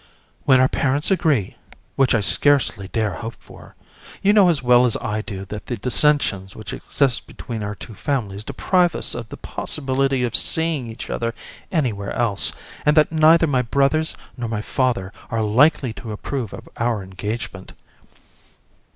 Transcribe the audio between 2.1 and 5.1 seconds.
I scarcely dare hope for. You know as well as